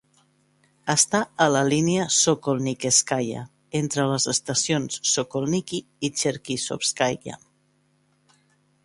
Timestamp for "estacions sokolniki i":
4.33-6.13